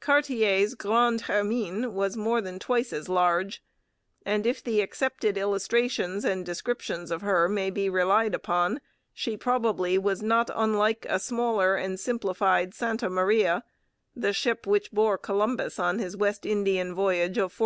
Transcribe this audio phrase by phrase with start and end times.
[0.00, 3.62] Cartier's Grande Hermine was more than twice as large,
[4.24, 8.80] and, if the accepted illustrations and descriptions of her may be relied upon,
[9.12, 13.62] she probably was not unlike a smaller and simplified Santa Maria,
[14.16, 17.62] the ship which bore Columbus on his West Indian voyage of 1492.